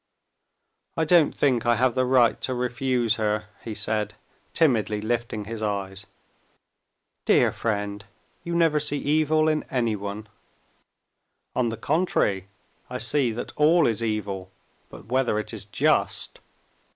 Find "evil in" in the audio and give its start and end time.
8.97-9.61